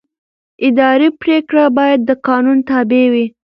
اداري 0.67 1.09
پرېکړه 1.21 1.63
باید 1.77 1.99
د 2.03 2.11
قانون 2.27 2.57
تابع 2.69 3.05
وي. 3.13 3.25